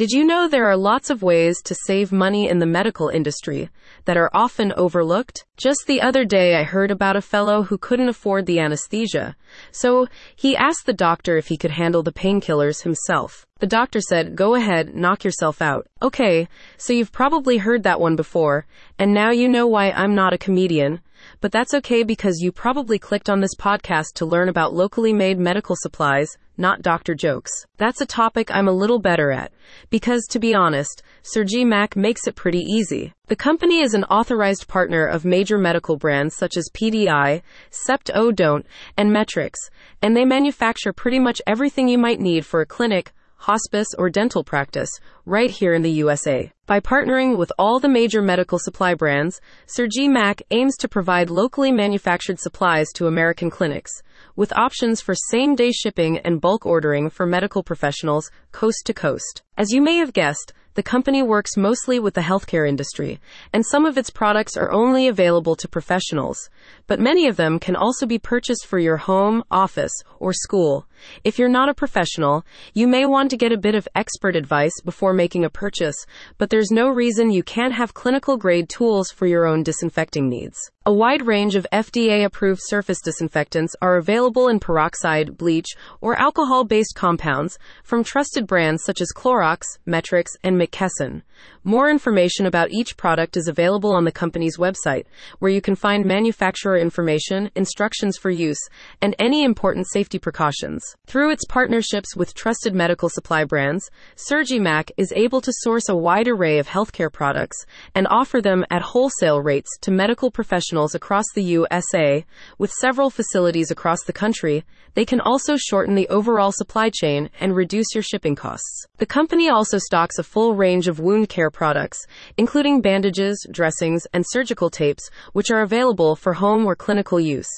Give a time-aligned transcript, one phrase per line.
[0.00, 3.68] Did you know there are lots of ways to save money in the medical industry
[4.06, 5.44] that are often overlooked?
[5.58, 9.36] Just the other day, I heard about a fellow who couldn't afford the anesthesia,
[9.72, 13.46] so he asked the doctor if he could handle the painkillers himself.
[13.58, 15.86] The doctor said, Go ahead, knock yourself out.
[16.00, 16.48] Okay,
[16.78, 18.64] so you've probably heard that one before,
[18.98, 21.02] and now you know why I'm not a comedian.
[21.40, 25.38] But that's okay because you probably clicked on this podcast to learn about locally made
[25.38, 27.50] medical supplies, not doctor jokes.
[27.78, 29.52] That's a topic I'm a little better at,
[29.88, 31.02] because to be honest,
[31.34, 33.12] SurgiMac makes it pretty easy.
[33.28, 38.64] The company is an authorized partner of major medical brands such as PDI, Septodont,
[38.96, 39.54] and Metrex,
[40.02, 44.44] and they manufacture pretty much everything you might need for a clinic, hospice, or dental
[44.44, 44.90] practice
[45.24, 46.52] right here in the USA.
[46.66, 52.38] By partnering with all the major medical supply brands, SurgiMac aims to provide locally manufactured
[52.38, 53.90] supplies to American clinics,
[54.36, 59.42] with options for same day shipping and bulk ordering for medical professionals coast to coast.
[59.56, 63.20] As you may have guessed, the company works mostly with the healthcare industry,
[63.52, 66.48] and some of its products are only available to professionals,
[66.86, 70.86] but many of them can also be purchased for your home, office, or school.
[71.24, 74.80] If you're not a professional, you may want to get a bit of expert advice
[74.84, 75.96] before making a purchase,
[76.38, 80.70] but there's no reason you can't have clinical grade tools for your own disinfecting needs.
[80.86, 85.68] A wide range of FDA approved surface disinfectants are available in peroxide, bleach,
[86.00, 91.22] or alcohol based compounds from trusted brands such as Clorox, Metrex, and McKesson.
[91.64, 95.04] More information about each product is available on the company's website,
[95.38, 98.60] where you can find manufacturer information, instructions for use,
[99.00, 100.82] and any important safety precautions.
[101.06, 106.28] Through its partnerships with trusted medical supply brands, Surgimac is able to source a wide
[106.28, 107.64] array of healthcare products
[107.94, 112.24] and offer them at wholesale rates to medical professionals across the USA.
[112.58, 114.64] With several facilities across the country,
[114.94, 118.86] they can also shorten the overall supply chain and reduce your shipping costs.
[118.98, 122.06] The company also stocks a full range of wound care products,
[122.36, 127.50] including bandages, dressings, and surgical tapes, which are available for home or clinical use.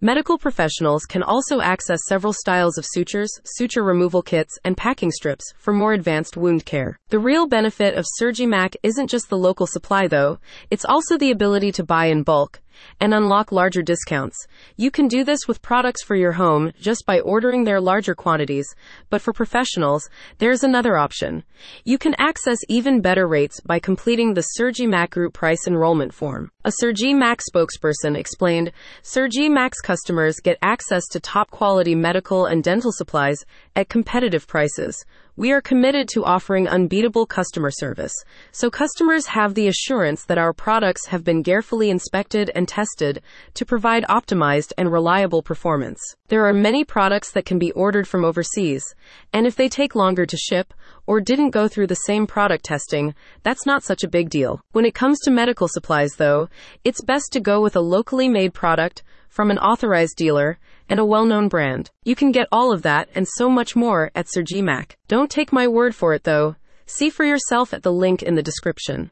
[0.00, 5.52] Medical professionals can also access several styles of sutures, suture removal kits, and packing strips
[5.58, 6.98] for more advanced wound care.
[7.08, 10.38] The real benefit of Surgimac isn't just the local supply though,
[10.70, 12.60] it's also the ability to buy in bulk
[13.00, 14.46] and unlock larger discounts.
[14.76, 18.66] You can do this with products for your home just by ordering their larger quantities,
[19.10, 20.08] but for professionals,
[20.38, 21.44] there's another option.
[21.84, 26.50] You can access even better rates by completing the SurgiMac Group price enrollment form.
[26.64, 32.92] A SurgiMac spokesperson explained, Surgi Mac's customers get access to top quality medical and dental
[32.92, 38.12] supplies at competitive prices we are committed to offering unbeatable customer service,
[38.52, 43.20] so customers have the assurance that our products have been carefully inspected and tested
[43.54, 45.98] to provide optimized and reliable performance.
[46.28, 48.94] There are many products that can be ordered from overseas,
[49.32, 50.72] and if they take longer to ship
[51.04, 54.62] or didn't go through the same product testing, that's not such a big deal.
[54.70, 56.48] When it comes to medical supplies, though,
[56.84, 59.02] it's best to go with a locally made product
[59.34, 61.90] from an authorized dealer and a well-known brand.
[62.04, 64.92] You can get all of that and so much more at SurgiMac.
[65.08, 66.54] Don't take my word for it though.
[66.86, 69.10] See for yourself at the link in the description.